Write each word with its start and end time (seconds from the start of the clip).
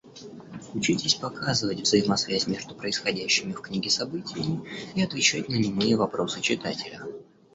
Учитесь 0.73 1.13
показывать 1.13 1.81
взаимосвязь 1.81 2.47
между 2.47 2.73
происходящими 2.73 3.53
в 3.53 3.61
книге 3.61 3.91
событиями 3.91 4.67
и 4.95 5.03
отвечать 5.03 5.47
на 5.47 5.53
немые 5.53 5.95
вопросы 5.95 6.41
читателя. 6.41 7.03